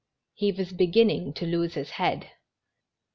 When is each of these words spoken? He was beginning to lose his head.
He 0.33 0.51
was 0.51 0.73
beginning 0.73 1.33
to 1.33 1.45
lose 1.45 1.75
his 1.75 1.91
head. 1.91 2.31